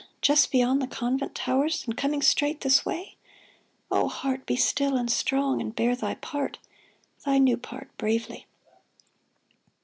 [0.23, 3.17] just beyond the convent towers, And coming straight this way?
[3.91, 6.57] O heart, Be still and strong, and bear thy part.
[7.23, 8.47] Thy new part, bravely.